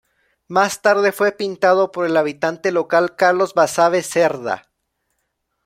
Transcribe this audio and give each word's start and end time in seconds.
Más 0.47 0.81
tarde 0.81 1.11
fue 1.11 1.31
pintado 1.31 1.91
por 1.91 2.07
el 2.07 2.17
habitante 2.17 2.71
local 2.71 3.15
Carlos 3.15 3.53
Basabe 3.53 4.01
Cerdá. 4.01 4.63